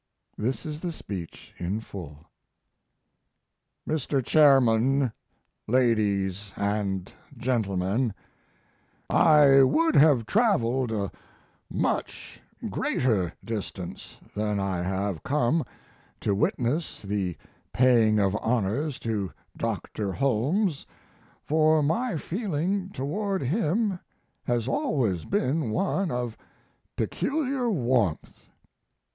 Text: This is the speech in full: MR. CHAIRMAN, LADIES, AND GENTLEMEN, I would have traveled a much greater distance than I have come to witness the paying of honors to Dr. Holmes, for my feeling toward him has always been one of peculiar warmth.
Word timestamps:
This 0.35 0.65
is 0.65 0.79
the 0.79 0.91
speech 0.91 1.53
in 1.59 1.79
full: 1.79 2.25
MR. 3.87 4.25
CHAIRMAN, 4.25 5.11
LADIES, 5.67 6.55
AND 6.57 7.13
GENTLEMEN, 7.37 8.11
I 9.11 9.61
would 9.61 9.95
have 9.95 10.25
traveled 10.25 10.91
a 10.91 11.11
much 11.69 12.41
greater 12.67 13.31
distance 13.45 14.17
than 14.35 14.59
I 14.59 14.81
have 14.81 15.21
come 15.21 15.63
to 16.21 16.33
witness 16.33 17.03
the 17.03 17.37
paying 17.71 18.17
of 18.17 18.35
honors 18.37 18.97
to 19.01 19.31
Dr. 19.55 20.11
Holmes, 20.13 20.87
for 21.43 21.83
my 21.83 22.17
feeling 22.17 22.89
toward 22.89 23.43
him 23.43 23.99
has 24.45 24.67
always 24.67 25.25
been 25.25 25.69
one 25.69 26.09
of 26.09 26.35
peculiar 26.97 27.69
warmth. 27.69 28.47